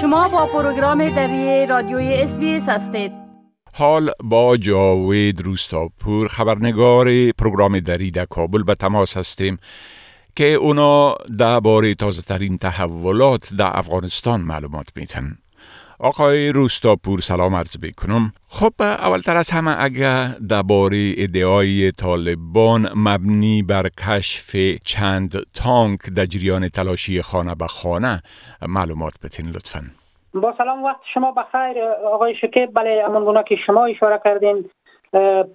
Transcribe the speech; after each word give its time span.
شما 0.00 0.28
با 0.28 0.46
پروگرام 0.46 1.08
دری 1.08 1.66
رادیوی 1.66 2.14
SBS 2.14 2.38
هستید. 2.68 3.12
حال 3.74 4.10
با 4.24 4.56
جاوید 4.56 5.40
روستاپور 5.40 6.28
خبرنگار 6.28 7.32
پروگرام 7.32 7.80
دری 7.80 8.10
در 8.10 8.24
کابل 8.24 8.62
به 8.62 8.74
تماس 8.74 9.16
هستیم 9.16 9.58
که 10.36 10.44
اونا 10.44 11.14
درباره 11.38 11.94
تازه 11.94 12.22
ترین 12.22 12.56
تحولات 12.56 13.54
در 13.58 13.70
افغانستان 13.78 14.40
معلومات 14.40 14.88
میتن 14.96 15.38
آقای 16.02 16.52
روستاپور 16.52 17.20
سلام 17.20 17.54
عرض 17.54 17.76
بکنم 17.82 18.32
خب 18.48 18.82
اولتر 18.82 19.36
از 19.36 19.50
همه 19.50 19.84
اگر 19.84 20.26
درباره 20.48 21.14
ادعای 21.18 21.92
طالبان 21.92 22.88
مبنی 22.96 23.62
بر 23.62 23.88
کشف 23.88 24.56
چند 24.84 25.32
تانک 25.54 26.00
در 26.16 26.26
جریان 26.26 26.68
تلاشی 26.68 27.22
خانه 27.22 27.54
به 27.54 27.66
خانه 27.66 28.22
معلومات 28.68 29.12
بتین 29.24 29.46
لطفا. 29.50 29.80
با 30.34 30.54
سلام 30.58 30.84
وقت 30.84 31.00
شما 31.14 31.32
بخیر. 31.32 31.84
آقای 32.12 32.34
شکیب 32.34 32.70
بله 32.74 33.02
امان 33.06 33.44
که 33.48 33.56
شما 33.66 33.84
اشاره 33.84 34.20
کردین. 34.24 34.70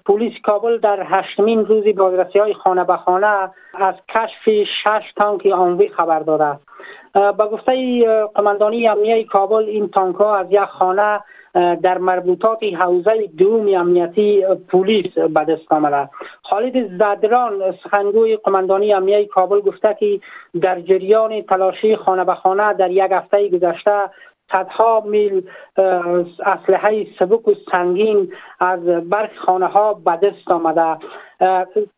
پلیس 0.06 0.34
کابل 0.44 0.78
در 0.78 1.04
هشتمین 1.06 1.66
روزی 1.66 1.94
بازرسی 1.94 2.40
های 2.40 2.54
خانه 2.54 2.84
به 2.84 2.98
خانه 2.98 3.50
از 3.74 3.96
کشف 4.10 4.66
شش 4.84 5.14
تانک 5.16 5.46
آنوی 5.46 5.90
خبر 5.90 6.20
داده. 6.20 6.60
با 7.14 7.48
گفته 7.48 8.06
قماندانی 8.36 8.88
امنیه 8.88 9.24
کابل 9.24 9.64
این 9.64 9.90
تانک 9.90 10.16
ها 10.16 10.38
از 10.38 10.48
یک 10.50 10.60
خانه 10.60 11.20
در 11.56 11.98
مربوطات 11.98 12.64
حوزه 12.64 13.30
دوم 13.38 13.68
امنیتی 13.76 14.46
پلیس 14.70 15.14
به 15.14 15.44
دست 15.44 15.72
آمده. 15.72 16.10
خالد 16.44 16.98
زدران 16.98 17.76
سخنگوی 17.84 18.38
قماندانی 18.38 18.94
امنیه 18.94 19.26
کابل 19.26 19.60
گفته 19.60 19.98
که 20.00 20.20
در 20.62 20.80
جریان 20.80 21.42
تلاشی 21.42 21.96
خانه 21.96 22.24
به 22.24 22.36
خانه 22.36 22.74
در 22.74 22.92
یک 22.92 23.12
هفته 23.12 23.50
گذشته 23.50 24.10
صدها 24.52 25.04
میل 25.06 25.50
اسلحه 26.46 27.08
سبک 27.20 27.48
و 27.48 27.54
سنگین 27.72 28.34
از 28.60 28.86
برخ 28.86 29.38
خانه 29.46 29.68
ها 29.68 29.94
به 29.94 30.16
دست 30.16 30.52
آمده. 30.52 30.98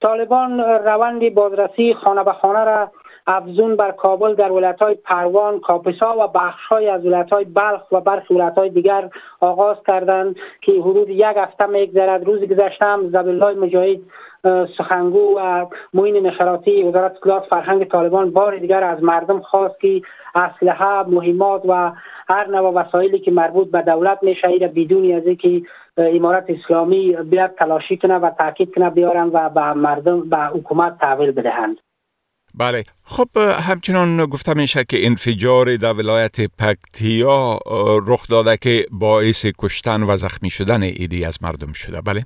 طالبان 0.02 0.59
روند 0.59 1.34
بازرسی 1.34 1.94
خانه 1.94 2.23
به 2.23 2.31
خانه 2.31 2.64
را 2.64 2.92
افزون 3.28 3.75
بر 3.75 3.92
کابل 3.92 4.36
در 4.36 4.52
ولایت 4.52 4.80
های 4.80 4.95
پروان، 4.95 5.59
کاپسا 5.59 6.16
و 6.20 6.28
بخش 6.28 6.66
های 6.66 6.89
از 6.89 7.06
ولایت 7.06 7.30
های 7.30 7.45
بلخ 7.45 7.92
و 7.92 8.02
برخی 8.02 8.34
ولایت 8.34 8.58
های 8.58 8.69
دیگر 8.69 9.09
آغاز 9.39 9.78
کردند 9.88 10.36
که 10.61 10.72
حدود 10.72 11.09
یک 11.09 11.38
هفته 11.38 11.66
میگذرد 11.66 12.25
روز 12.25 12.44
گذشته 12.44 12.86
هم 12.86 13.00
مجاهد 13.59 14.00
سخنگو 14.78 15.39
و 15.39 15.66
معین 15.94 16.28
نشراتی 16.28 16.84
وزارت 16.84 17.16
اطلاعات 17.16 17.45
فرهنگ 17.45 17.84
طالبان 17.84 18.31
بار 18.31 18.58
دیگر 18.58 18.84
از 18.84 19.03
مردم 19.03 19.39
خواست 19.39 19.80
که 19.80 20.02
اسلحه 20.36 21.03
مهمات 21.03 21.62
و 21.67 21.91
هر 22.30 22.47
نوع 22.47 22.73
وسایلی 22.73 23.19
که 23.19 23.31
مربوط 23.31 23.72
به 23.72 23.81
دولت 23.81 24.23
میشه 24.23 24.67
بدون 24.67 25.12
از 25.12 25.28
اینکه 25.28 25.62
امارت 25.97 26.45
اسلامی 26.50 27.16
بیاد 27.16 27.52
تلاشی 27.59 27.97
کنه 27.97 28.16
و 28.16 28.30
تاکید 28.30 28.75
کنه 28.75 28.89
بیارن 28.89 29.30
و 29.34 29.50
به 29.50 29.73
مردم 29.73 30.30
به 30.30 30.38
حکومت 30.38 30.97
تحویل 30.97 31.31
بدهند. 31.31 31.87
بله. 32.59 32.83
خب 33.05 33.27
همچنان 33.69 34.25
گفته 34.25 34.53
میشه 34.53 34.83
که 34.89 34.97
انفجار 35.05 35.75
در 35.75 35.94
ولایت 35.94 36.38
پکتیا 36.59 37.59
رخ 38.08 38.27
داده 38.30 38.58
که 38.58 38.86
باعث 38.91 39.45
کشتن 39.59 40.03
و 40.03 40.17
زخمی 40.17 40.50
شدن 40.50 40.83
ایدی 40.83 41.25
از 41.25 41.44
مردم 41.44 41.73
شده. 41.73 42.02
بله. 42.02 42.22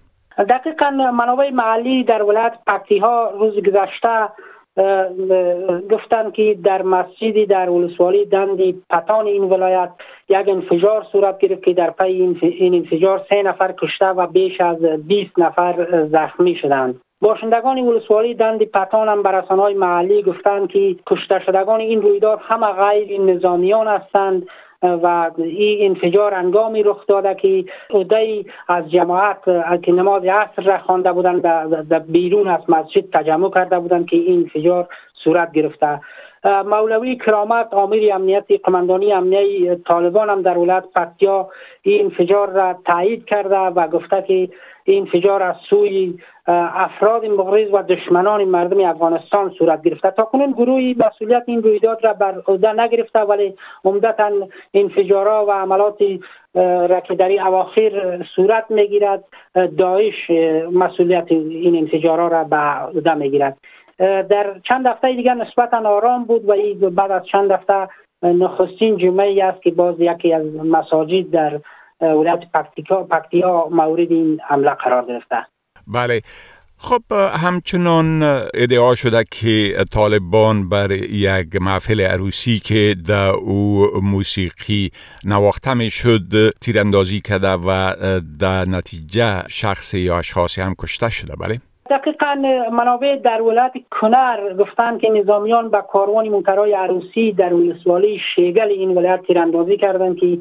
دقیقا 0.50 0.90
منابع 0.92 1.50
محلی 1.50 2.04
در 2.04 2.24
ولایت 2.24 2.54
پکتیها 2.68 3.32
روز 3.40 3.54
گذشته 3.54 4.30
گفتند 5.92 6.34
که 6.34 6.58
در 6.64 6.82
مسجدی 6.82 7.46
در 7.46 7.70
ولسوالی 7.70 8.26
دندی 8.26 8.82
پتان 8.90 9.26
این 9.26 9.44
ولایت 9.44 9.90
یک 10.30 10.48
انفجار 10.48 11.06
صورت 11.12 11.38
گرفت 11.38 11.64
که 11.64 11.74
در 11.74 11.90
پی 11.90 12.04
این 12.04 12.74
انفجار 12.76 13.26
سه 13.30 13.44
نفر 13.44 13.72
کشته 13.72 14.06
و 14.06 14.28
بیش 14.28 14.62
از 14.62 14.78
20 15.08 15.40
نفر 15.40 16.08
زخمی 16.12 16.56
شدند. 16.56 17.02
باشندگان 17.22 17.80
ولسوالی 17.80 18.34
دند 18.34 18.64
پتان 18.64 19.10
هم 19.10 19.24
بر 19.24 19.44
محلی 19.78 20.22
گفتند 20.24 20.70
که 20.70 20.96
کشته 21.08 21.40
شدگان 21.40 21.80
این 21.80 22.02
رویداد 22.02 22.40
همه 22.42 22.68
غیر 22.68 23.22
نظامیان 23.22 23.88
هستند 23.88 24.48
و 24.84 25.32
این 25.38 25.96
انفجار 25.96 26.34
انگامی 26.34 26.84
رخ 26.84 27.08
داده 27.08 27.36
که 27.36 27.66
عده 27.90 28.46
از 28.68 28.92
جماعت 28.92 29.44
که 29.84 29.92
نماز 29.92 30.26
عصر 30.26 30.62
را 30.62 30.78
خوانده 30.78 31.12
بودند 31.12 31.42
در 31.90 32.00
بیرون 32.00 32.48
از 32.48 32.62
مسجد 32.70 33.10
تجمع 33.14 33.50
کرده 33.50 33.80
بودند 33.80 34.06
که 34.06 34.18
این 34.18 34.40
انفجار 34.40 34.88
صورت 35.24 35.52
گرفته. 35.52 36.00
مولوی 36.44 37.16
کرامت 37.16 37.74
آمیر 37.74 38.14
امنیتی 38.14 38.58
قماندانی 38.58 39.14
امنیه 39.14 39.76
طالبان 39.76 40.30
هم 40.30 40.42
در 40.42 40.58
ولایت 40.58 40.84
پکتیا 40.96 41.50
این 41.82 42.02
انفجار 42.06 42.50
را 42.50 42.76
تایید 42.86 43.26
کرده 43.26 43.58
و 43.58 43.88
گفته 43.88 44.22
که 44.28 44.34
این 44.34 44.50
انفجار 44.86 45.44
از 45.44 45.56
سوی 45.70 46.14
افراد 46.48 47.26
مغرض 47.26 47.68
و 47.74 47.84
دشمنان 47.84 48.44
مردم 48.44 48.86
افغانستان 48.86 49.50
صورت 49.50 49.82
گرفته. 49.84 50.12
تا 50.12 50.24
کنون 50.24 50.52
گروهی 50.52 50.96
مسئولیت 51.00 51.44
این 51.46 51.64
رویداد 51.64 52.06
را 52.06 52.14
بر 52.14 52.42
عهده 52.48 52.74
نگرفته 52.74 53.20
ولی 53.20 53.56
عمدتا 53.86 54.32
انفجارها 54.74 55.46
و 55.46 55.52
عملات 55.52 56.02
را 56.90 57.00
که 57.00 57.16
در 57.16 57.48
اواخر 57.48 58.26
صورت 58.36 58.66
می‌گیرد. 58.70 59.24
داعش 59.78 60.32
مسئولیت 60.72 61.26
این 61.30 61.76
انفجارها 61.76 62.28
را 62.28 62.44
به 62.44 62.58
عهده 62.58 63.14
می‌گیرد. 63.14 63.58
در 64.02 64.62
چند 64.70 64.86
هفته 64.88 65.16
دیگر 65.16 65.34
نسبتا 65.34 65.90
آرام 65.90 66.26
بود 66.26 66.50
و 66.84 66.90
بعد 66.90 67.12
از 67.12 67.22
چند 67.32 67.52
هفته 67.52 67.88
نخستین 68.24 68.98
جمعه 68.98 69.44
است 69.44 69.64
که 69.64 69.72
باز 69.72 69.96
یکی 70.00 70.34
از 70.34 70.46
مساجد 70.56 71.32
در 71.32 71.60
ولایت 72.02 72.40
پکتیا 73.10 73.68
مورد 73.72 74.12
این 74.12 74.40
حمله 74.48 74.72
قرار 74.72 75.06
گرفته. 75.06 75.46
بله. 75.88 76.22
خب 76.78 77.02
همچنان 77.46 78.24
ادعا 78.54 78.96
شده 78.96 79.24
که 79.32 79.86
طالبان 79.92 80.70
بر 80.70 80.92
یک 80.92 81.56
محفل 81.62 82.02
عروسی 82.02 82.60
که 82.60 82.96
در 83.08 83.30
او 83.30 83.88
موسیقی 84.04 84.90
نواخته 85.26 85.74
می 85.74 85.90
شد 85.90 86.50
تیراندازی 86.62 87.20
کرده 87.20 87.48
و 87.48 87.94
در 88.40 88.66
نتیجه 88.70 89.48
شخص 89.48 89.94
یا 89.94 90.18
اشخاصی 90.18 90.62
هم 90.62 90.76
کشته 90.80 91.10
شده. 91.10 91.34
بله؟ 91.36 91.71
دقیقا 91.92 92.36
منابع 92.72 93.16
در 93.16 93.42
ولایت 93.42 93.72
کنر 93.92 94.54
گفتند 94.60 95.00
که 95.00 95.10
نظامیان 95.10 95.70
به 95.70 95.82
کاروان 95.82 96.30
موترهای 96.30 96.74
عروسی 96.74 97.32
در 97.32 97.54
ولسوالی 97.54 98.20
شیگل 98.36 98.70
این 98.70 98.98
ولایت 98.98 99.22
تیراندازی 99.22 99.78
کردند 99.78 100.18
که 100.18 100.38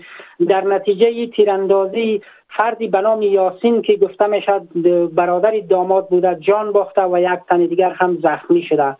در 0.49 0.65
نتیجه 0.65 1.27
تیراندازی 1.27 2.23
فردی 2.49 2.89
به 2.89 3.01
نام 3.01 3.23
یاسین 3.23 3.83
که 3.83 3.97
گفته 3.97 4.27
می‌شد 4.27 4.63
برادر 5.15 5.53
داماد 5.69 6.09
بوده 6.09 6.35
جان 6.41 6.73
باخته 6.73 7.03
و 7.03 7.19
یک 7.21 7.41
تن 7.49 7.67
دیگر 7.67 7.91
هم 7.91 8.19
زخمی 8.23 8.63
شده. 8.63 8.97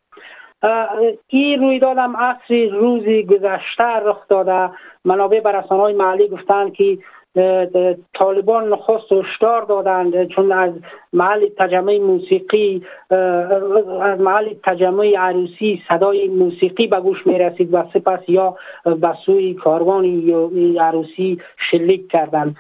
این 1.29 1.61
رویداد 1.61 1.99
هم 1.99 2.17
عصر 2.17 2.69
روزی 2.73 3.23
گذشته 3.23 3.85
رخ 3.85 4.29
داده. 4.29 4.71
منابع 5.05 5.41
بر 5.41 5.61
های 5.61 5.95
محلی 5.95 6.29
گفتند 6.29 6.73
که 6.73 6.99
طالبان 8.15 8.69
نخست 8.69 9.13
هشدار 9.13 9.63
دادند 9.63 10.29
چون 10.29 10.53
از 10.53 10.73
محل 11.13 11.49
تجمع 11.59 11.99
موسیقی 11.99 12.83
از 14.01 14.21
محل 14.21 14.55
تجمع 14.65 15.15
عروسی 15.19 15.83
صدای 15.89 16.29
موسیقی 16.29 16.87
به 16.87 17.01
گوش 17.01 17.27
می 17.27 17.39
رسید 17.39 17.75
و 17.75 17.85
سپس 17.95 18.29
یا 18.29 18.57
به 18.85 19.15
سوی 19.27 19.55
کاروان 19.55 20.05
عروسی 20.81 21.39
شلیک 21.71 22.09
کردند. 22.09 22.57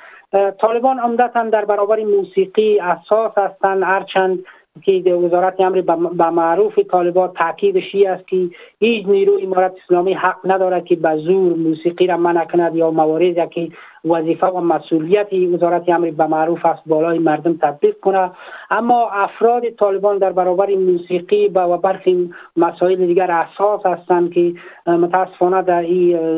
طالبان 0.60 0.98
عمدتا 0.98 1.42
در 1.42 1.64
برابر 1.64 2.04
موسیقی 2.04 2.80
اساس 2.80 3.38
هستند 3.38 3.82
هرچند 3.82 4.44
که 4.82 5.14
وزارت 5.14 5.60
امر 5.60 5.80
به 6.10 6.30
معروف 6.30 6.78
طالبان 6.78 7.32
تاکیدش 7.38 7.94
است 8.08 8.28
که 8.28 8.48
هیچ 8.80 9.06
نیروی 9.06 9.42
امارت 9.42 9.72
اسلامی 9.84 10.12
حق 10.12 10.36
ندارد 10.44 10.84
که 10.84 10.96
به 10.96 11.16
زور 11.16 11.56
موسیقی 11.56 12.06
را 12.06 12.16
منع 12.16 12.44
کند 12.44 12.76
یا 12.76 12.90
مواردی 12.90 13.46
که 13.54 13.68
وظیفه 14.04 14.46
و 14.46 14.60
مسئولیت 14.60 15.32
وزارت 15.32 15.88
امر 15.88 16.10
به 16.10 16.26
معروف 16.26 16.66
است 16.66 16.82
بالای 16.86 17.18
مردم 17.18 17.56
تطبیق 17.56 18.00
کنه 18.00 18.30
اما 18.70 19.10
افراد 19.10 19.70
طالبان 19.70 20.18
در 20.18 20.32
برابر 20.32 20.74
موسیقی 20.74 21.48
و 21.48 21.76
برخی 21.76 22.30
مسائل 22.56 23.06
دیگر 23.06 23.30
اساس 23.30 23.86
هستند 23.86 24.32
که 24.32 24.54
متاسفانه 24.86 25.62
در, 25.62 25.82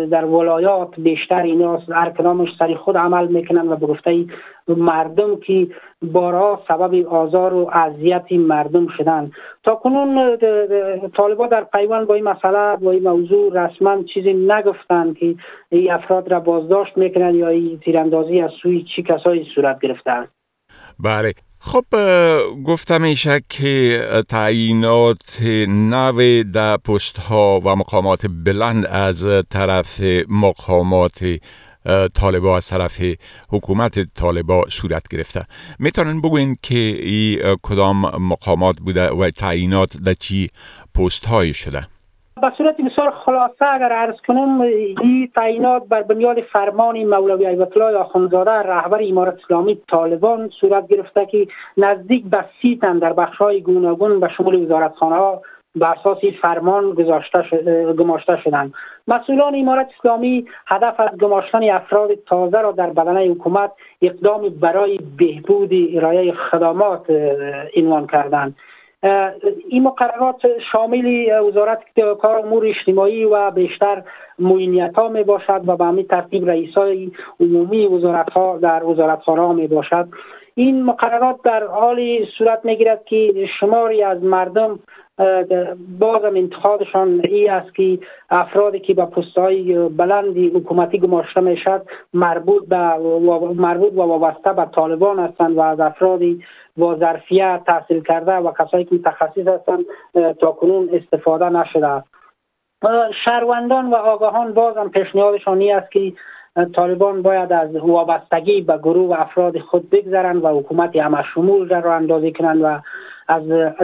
در 0.07 0.25
ولایات 0.25 0.89
بیشتر 0.99 1.43
اینا 1.43 1.77
هر 1.77 2.11
کدامش 2.11 2.49
سری 2.59 2.75
خود 2.75 2.97
عمل 2.97 3.29
می‌کنن 3.29 3.69
و 3.69 3.77
به 3.77 4.75
مردم 4.75 5.37
که 5.37 5.67
بارها 6.03 6.63
سبب 6.69 7.07
آزار 7.07 7.55
و 7.55 7.71
اذیت 7.73 8.33
مردم 8.33 8.87
شدن 8.97 9.31
تا 9.65 9.75
کنون 9.75 10.39
طالبان 11.17 11.49
در 11.49 11.65
پیوند 11.65 12.07
با 12.07 12.15
این 12.15 12.25
مسئله 12.25 12.77
با 12.77 12.91
این 12.91 13.03
موضوع 13.03 13.65
رسما 13.65 14.03
چیزی 14.03 14.33
نگفتند 14.33 15.19
که 15.19 15.35
این 15.69 15.93
افراد 15.93 16.33
را 16.33 16.41
بازداشت 16.41 16.99
می‌کنند 16.99 17.35
یا 17.35 17.49
این 17.49 17.79
تیراندازی 17.79 18.41
از 18.41 18.51
سوی 18.63 18.85
چی 18.97 19.03
کسایی 19.03 19.47
صورت 19.55 19.81
گرفتن 19.81 20.27
بله. 21.05 21.33
خب 21.65 21.85
گفته 22.65 22.99
میشه 22.99 23.41
که 23.49 24.07
تعیینات 24.29 25.43
نو 25.69 26.43
در 26.43 26.77
پست 26.77 27.19
ها 27.19 27.61
و 27.65 27.77
مقامات 27.77 28.27
بلند 28.27 28.87
از 28.87 29.27
طرف 29.51 30.01
مقامات 30.29 31.39
طالبا 32.15 32.57
از 32.57 32.69
طرف 32.69 33.01
حکومت 33.49 34.15
طالبا 34.15 34.65
صورت 34.71 35.09
گرفته. 35.09 35.47
می‌تونن 35.79 36.21
بگوین 36.21 36.57
که 36.63 36.79
ای 36.79 37.57
کدام 37.63 38.01
مقامات 38.23 38.77
بوده 38.81 39.11
و 39.11 39.31
تعیینات 39.31 39.97
در 39.97 40.15
چی 40.15 40.51
پست 40.95 41.27
های 41.27 41.55
شده؟ 41.55 41.87
به 42.43 42.53
صورت 42.59 42.77
بسیار 42.81 43.11
خلاصه 43.11 43.67
اگر 43.75 43.93
عرض 43.93 44.21
کنم 44.29 44.61
این 44.61 45.31
تعیینات 45.35 45.89
بر 45.89 46.03
بنیاد 46.03 46.41
فرمان 46.41 47.05
مولوی 47.05 47.47
ایبت 47.47 47.77
الله 47.77 48.63
رهبر 48.63 49.03
امارت 49.03 49.35
اسلامی 49.45 49.79
طالبان 49.91 50.49
صورت 50.61 50.89
گرفته 50.89 51.27
که 51.27 51.47
نزدیک 51.77 52.25
به 52.25 52.45
سی 52.63 52.79
تن 52.83 52.99
در 52.99 53.13
بخش 53.13 53.37
های 53.37 53.61
گوناگون 53.61 54.21
به 54.21 54.29
شمول 54.37 54.63
وزارتخانه 54.63 55.17
ها 55.17 55.43
به 55.77 55.91
اساس 55.91 56.19
فرمان 56.43 56.91
گذاشته 56.91 57.43
گماشته 57.99 58.37
شدند. 58.45 58.75
مسئولان 59.09 59.55
امارت 59.55 59.89
اسلامی 59.99 60.47
هدف 60.67 61.01
از 61.01 61.19
گماشتن 61.19 61.71
افراد 61.71 62.15
تازه 62.15 62.61
را 62.61 62.73
در 62.73 62.91
بدنه 62.91 63.21
حکومت 63.21 63.71
اقدام 64.03 64.49
برای 64.49 64.99
بهبود 65.19 65.71
ارائه 65.97 66.33
خدمات 66.33 67.07
عنوان 67.77 68.07
کردند. 68.07 68.57
این 69.69 69.83
مقررات 69.83 70.41
شامل 70.73 71.31
وزارت 71.49 71.83
کار 72.21 72.39
امور 72.39 72.67
اجتماعی 72.67 73.25
و 73.25 73.51
بیشتر 73.51 74.03
معینیت 74.39 74.95
ها 74.95 75.09
می 75.09 75.23
باشد 75.23 75.63
و 75.67 75.77
به 75.77 75.85
همین 75.85 76.07
ترتیب 76.07 76.49
رئیس 76.49 76.75
های 76.75 77.11
عمومی 77.41 77.87
وزارت 77.87 78.31
ها 78.31 78.59
در 78.59 78.85
وزارت 78.85 79.23
ها 79.23 79.53
می 79.53 79.67
باشد. 79.67 80.09
این 80.55 80.83
مقررات 80.83 81.43
در 81.45 81.67
حال 81.67 82.27
صورت 82.39 82.65
می 82.65 82.77
گیرد 82.77 83.05
که 83.05 83.49
شماری 83.61 84.03
از 84.03 84.23
مردم 84.23 84.79
بازم 85.99 86.37
انتخابشان 86.37 87.21
ای 87.25 87.49
است 87.49 87.75
که 87.75 87.99
افرادی 88.31 88.81
که 88.81 88.95
به 88.95 89.05
پست 89.05 89.39
های 89.39 89.89
بلندی 89.89 90.49
حکومتی 90.49 90.99
گماشته 90.99 91.41
می‌شد 91.41 91.83
مربوط 92.15 92.69
به 92.69 92.97
مربوط 93.57 93.93
و 93.93 94.03
وابسته 94.03 94.53
به 94.53 94.65
طالبان 94.75 95.19
هستند 95.19 95.57
و 95.57 95.61
از 95.61 95.81
افرادی 95.81 96.45
با 96.77 96.97
ظرفیت 96.97 97.61
تحصیل 97.67 98.03
کرده 98.03 98.33
و 98.33 98.53
کسایی 98.59 98.85
که 98.85 98.95
متخصص 98.95 99.47
هستند 99.47 99.85
تا 100.41 100.53
کنون 100.53 100.89
استفاده 100.93 101.49
نشده 101.49 102.03
شهروندان 103.25 103.91
و 103.91 103.95
آگاهان 103.95 104.55
بازم 104.55 104.89
پیشنهادشان 104.89 105.63
است 105.63 105.93
که 105.93 106.13
طالبان 106.75 107.23
باید 107.23 107.53
از 107.53 107.77
وابستگی 107.77 108.61
به 108.61 108.79
گروه 108.79 109.17
و 109.17 109.21
افراد 109.21 109.59
خود 109.59 109.91
بگذرند 109.91 110.45
و 110.45 110.49
حکومت 110.49 110.97
همه 110.97 111.25
شمول 111.35 111.81
را 111.81 111.95
اندازی 111.95 112.33
کنند 112.33 112.63
و 112.63 112.79
از 113.33 113.43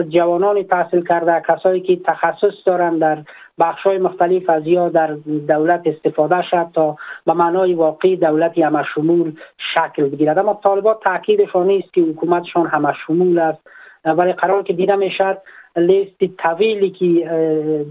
جوانان 0.09 0.63
تحصیل 0.63 1.05
کرده 1.05 1.43
کسایی 1.47 1.81
که 1.81 1.95
تخصص 1.95 2.53
دارند 2.65 2.99
در 2.99 3.17
بخش 3.59 3.81
های 3.83 3.97
مختلف 3.97 4.49
از 4.49 4.67
یا 4.67 4.89
در 4.89 5.07
دولت 5.47 5.81
استفاده 5.85 6.41
شد 6.41 6.67
تا 6.73 6.97
به 7.25 7.33
معنای 7.33 7.73
واقعی 7.73 8.15
دولتی 8.15 8.61
همه 8.61 8.83
شمول 8.83 9.31
شکل 9.73 10.09
بگیرد. 10.09 10.37
اما 10.37 10.59
طالبان 10.63 10.95
تاکیدشان 11.03 11.67
نیست 11.67 11.93
که 11.93 12.01
حکومتشان 12.01 12.67
همه 12.67 12.93
شمول 13.07 13.39
است. 13.39 13.67
ولی 14.05 14.33
قرار 14.33 14.63
که 14.63 14.73
دیده 14.73 14.95
می‌شد 14.95 15.37
لیست 15.75 16.23
طویلی 16.37 16.89
که 16.89 17.05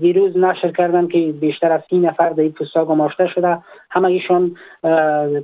دیروز 0.00 0.36
نشر 0.36 0.70
کردن 0.70 1.08
که 1.08 1.34
بیشتر 1.40 1.72
از 1.72 1.80
سی 1.90 1.98
نفر 1.98 2.28
در 2.28 2.42
این 2.42 2.52
پستا 2.52 2.84
گماشته 2.84 3.26
شده 3.26 3.58
همه 3.90 4.08
ایشان 4.08 4.56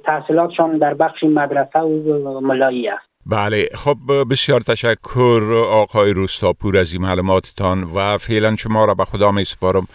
تحصیلاتشان 0.05 0.79
در 0.79 0.95
بخش 0.95 1.25
مدرسه 1.25 1.79
و 1.79 2.41
ملایی 2.41 2.89
است. 2.89 3.14
بله 3.27 3.69
خب 3.75 3.99
بسیار 4.31 4.61
تشکر 4.61 5.65
آقای 5.71 6.13
روستاپور 6.13 6.77
از 6.77 6.93
این 6.93 7.03
معلوماتتان 7.03 7.85
و 7.85 8.19
فعلا 8.19 8.57
شما 8.57 8.85
را 8.85 8.95
به 8.95 9.05
خدا 9.05 9.31
می 9.31 9.45
سپارم 9.45 9.87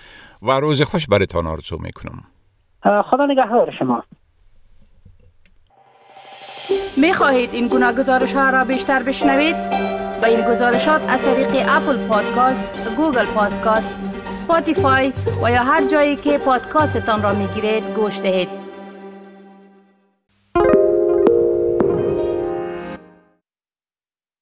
و 0.42 0.52
روز 0.52 0.82
خوش 0.82 1.08
برتان 1.08 1.48
آرزو 1.48 1.78
می 1.78 1.92
کنم 1.92 2.24
خدا 2.84 3.26
نگهدار 3.26 3.72
شما 3.80 4.04
می 6.98 7.14
خواهید 7.14 7.54
این 7.54 7.68
گونه 7.68 7.94
گزارش 7.94 8.34
ها 8.34 8.50
را 8.50 8.64
بیشتر 8.64 9.04
بشنوید؟ 9.04 9.56
با 10.22 10.28
این 10.28 10.42
گزارشات 10.42 11.02
از 11.08 11.26
طریق 11.26 11.66
Apple 11.70 12.08
Podcast، 12.08 12.96
Google 12.98 13.26
Podcast، 13.26 13.96
Spotify 14.26 15.14
و 15.44 15.52
یا 15.52 15.64
هر 15.64 15.88
جایی 15.88 16.16
که 16.16 16.38
پادکاستتان 16.38 17.24
را 17.24 17.34
می 17.34 17.48
گیرید 17.48 17.84
گوش 17.96 18.20
دهید. 18.20 18.59